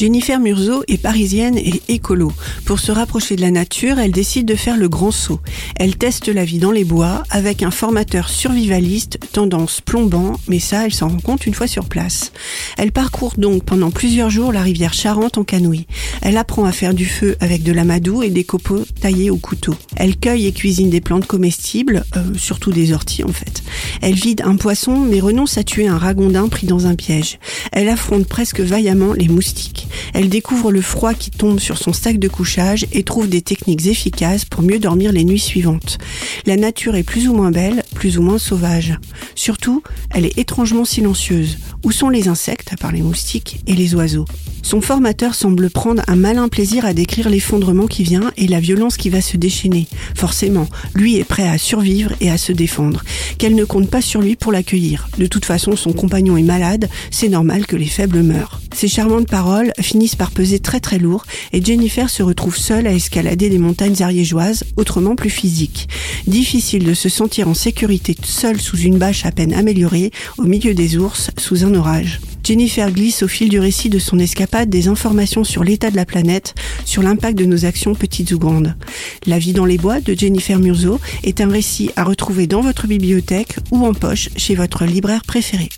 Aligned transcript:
Jennifer 0.00 0.40
Murzo 0.40 0.82
est 0.88 0.96
parisienne 0.96 1.58
et 1.58 1.82
écolo. 1.88 2.32
Pour 2.64 2.80
se 2.80 2.90
rapprocher 2.90 3.36
de 3.36 3.42
la 3.42 3.50
nature, 3.50 3.98
elle 3.98 4.12
décide 4.12 4.46
de 4.46 4.54
faire 4.54 4.78
le 4.78 4.88
grand 4.88 5.10
saut. 5.10 5.40
Elle 5.76 5.98
teste 5.98 6.28
la 6.28 6.46
vie 6.46 6.58
dans 6.58 6.70
les 6.70 6.84
bois 6.84 7.22
avec 7.28 7.62
un 7.62 7.70
formateur 7.70 8.30
survivaliste, 8.30 9.18
tendance 9.32 9.82
plombant, 9.82 10.40
mais 10.48 10.58
ça, 10.58 10.86
elle 10.86 10.94
s'en 10.94 11.08
rend 11.08 11.18
compte 11.18 11.44
une 11.44 11.52
fois 11.52 11.66
sur 11.66 11.84
place. 11.84 12.32
Elle 12.78 12.92
parcourt 12.92 13.34
donc 13.36 13.62
pendant 13.64 13.90
plusieurs 13.90 14.30
jours 14.30 14.54
la 14.54 14.62
rivière 14.62 14.94
Charente 14.94 15.36
en 15.36 15.44
canoë. 15.44 15.86
Elle 16.22 16.38
apprend 16.38 16.64
à 16.64 16.72
faire 16.72 16.94
du 16.94 17.04
feu 17.04 17.36
avec 17.40 17.62
de 17.62 17.72
l'amadou 17.72 18.22
et 18.22 18.30
des 18.30 18.44
copeaux 18.44 18.86
taillés 19.02 19.28
au 19.28 19.36
couteau. 19.36 19.74
Elle 19.96 20.16
cueille 20.16 20.46
et 20.46 20.52
cuisine 20.52 20.88
des 20.88 21.02
plantes 21.02 21.26
comestibles, 21.26 22.04
euh, 22.16 22.22
surtout 22.38 22.72
des 22.72 22.94
orties 22.94 23.24
en 23.24 23.34
fait. 23.34 23.62
Elle 24.02 24.14
vide 24.14 24.42
un 24.44 24.56
poisson 24.56 24.98
mais 24.98 25.20
renonce 25.20 25.58
à 25.58 25.64
tuer 25.64 25.86
un 25.86 25.98
ragondin 25.98 26.48
pris 26.48 26.66
dans 26.66 26.86
un 26.86 26.94
piège. 26.94 27.38
Elle 27.72 27.88
affronte 27.88 28.26
presque 28.26 28.60
vaillamment 28.60 29.12
les 29.12 29.28
moustiques. 29.28 29.88
Elle 30.14 30.28
découvre 30.28 30.72
le 30.72 30.82
froid 30.82 31.14
qui 31.14 31.30
tombe 31.30 31.60
sur 31.60 31.78
son 31.78 31.92
sac 31.92 32.18
de 32.18 32.28
couchage 32.28 32.86
et 32.92 33.02
trouve 33.02 33.28
des 33.28 33.42
techniques 33.42 33.86
efficaces 33.86 34.44
pour 34.44 34.62
mieux 34.62 34.78
dormir 34.78 35.12
les 35.12 35.24
nuits 35.24 35.38
suivantes. 35.38 35.98
La 36.46 36.56
nature 36.56 36.96
est 36.96 37.02
plus 37.02 37.28
ou 37.28 37.34
moins 37.34 37.50
belle, 37.50 37.84
plus 38.00 38.16
ou 38.16 38.22
moins 38.22 38.38
sauvage. 38.38 38.94
Surtout, 39.34 39.82
elle 40.10 40.24
est 40.24 40.38
étrangement 40.38 40.86
silencieuse. 40.86 41.58
Où 41.84 41.92
sont 41.92 42.08
les 42.08 42.28
insectes, 42.28 42.72
à 42.72 42.76
part 42.78 42.92
les 42.92 43.02
moustiques, 43.02 43.60
et 43.66 43.74
les 43.74 43.94
oiseaux? 43.94 44.24
Son 44.62 44.80
formateur 44.80 45.34
semble 45.34 45.68
prendre 45.68 46.02
un 46.06 46.16
malin 46.16 46.48
plaisir 46.48 46.86
à 46.86 46.94
décrire 46.94 47.28
l'effondrement 47.28 47.86
qui 47.86 48.02
vient 48.02 48.32
et 48.38 48.46
la 48.46 48.60
violence 48.60 48.96
qui 48.96 49.10
va 49.10 49.20
se 49.20 49.36
déchaîner. 49.36 49.86
Forcément, 50.14 50.66
lui 50.94 51.16
est 51.16 51.24
prêt 51.24 51.46
à 51.46 51.58
survivre 51.58 52.12
et 52.22 52.30
à 52.30 52.38
se 52.38 52.52
défendre. 52.52 53.02
Qu'elle 53.36 53.54
ne 53.54 53.64
compte 53.64 53.90
pas 53.90 54.00
sur 54.00 54.22
lui 54.22 54.34
pour 54.34 54.50
l'accueillir. 54.50 55.08
De 55.18 55.26
toute 55.26 55.44
façon, 55.44 55.76
son 55.76 55.92
compagnon 55.92 56.38
est 56.38 56.42
malade, 56.42 56.88
c'est 57.10 57.28
normal 57.28 57.66
que 57.66 57.76
les 57.76 57.86
faibles 57.86 58.22
meurent. 58.22 58.60
Ces 58.74 58.88
charmantes 58.88 59.28
paroles 59.28 59.72
finissent 59.80 60.16
par 60.16 60.30
peser 60.30 60.58
très 60.58 60.80
très 60.80 60.98
lourd 60.98 61.24
et 61.52 61.62
Jennifer 61.62 62.08
se 62.08 62.22
retrouve 62.22 62.56
seule 62.56 62.86
à 62.86 62.94
escalader 62.94 63.50
des 63.50 63.58
montagnes 63.58 64.00
ariégeoises, 64.00 64.64
autrement 64.76 65.16
plus 65.16 65.30
physiques. 65.30 65.88
Difficile 66.26 66.84
de 66.84 66.94
se 66.94 67.08
sentir 67.08 67.48
en 67.48 67.54
sécurité 67.54 68.16
seule 68.22 68.60
sous 68.60 68.78
une 68.78 68.98
bâche 68.98 69.26
à 69.26 69.32
peine 69.32 69.52
améliorée, 69.52 70.12
au 70.38 70.44
milieu 70.44 70.74
des 70.74 70.96
ours, 70.96 71.30
sous 71.36 71.64
un 71.64 71.74
orage. 71.74 72.20
Jennifer 72.42 72.90
glisse 72.90 73.22
au 73.22 73.28
fil 73.28 73.48
du 73.48 73.60
récit 73.60 73.90
de 73.90 73.98
son 73.98 74.18
escapade 74.18 74.70
des 74.70 74.88
informations 74.88 75.44
sur 75.44 75.62
l'état 75.62 75.90
de 75.90 75.96
la 75.96 76.06
planète, 76.06 76.54
sur 76.84 77.02
l'impact 77.02 77.38
de 77.38 77.44
nos 77.44 77.64
actions 77.64 77.94
petites 77.94 78.32
ou 78.32 78.38
grandes. 78.38 78.74
La 79.26 79.38
vie 79.38 79.52
dans 79.52 79.66
les 79.66 79.78
bois 79.78 80.00
de 80.00 80.14
Jennifer 80.14 80.58
Murzo 80.58 80.98
est 81.22 81.40
un 81.40 81.48
récit 81.48 81.90
à 81.96 82.04
retrouver 82.04 82.46
dans 82.46 82.62
votre 82.62 82.86
bibliothèque 82.86 83.56
ou 83.70 83.84
en 83.84 83.94
poche 83.94 84.30
chez 84.36 84.54
votre 84.54 84.84
libraire 84.84 85.22
préféré. 85.22 85.68